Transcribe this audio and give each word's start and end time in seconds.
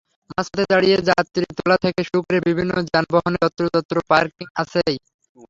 মাঝপথে 0.29 0.65
দাঁড়িয়ে 0.71 0.97
যাত্রী 1.09 1.45
তোলা 1.57 1.77
থেকে 1.83 2.01
শুরু 2.07 2.19
করে 2.25 2.37
বিভিন্ন 2.47 2.71
যানবাহনের 2.89 3.41
যত্রতত্র 3.43 3.95
পার্কিং 4.09 4.45
আছেই। 4.61 4.95